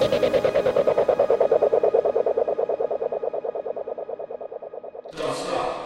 [0.00, 0.08] Don't
[5.36, 5.76] stop.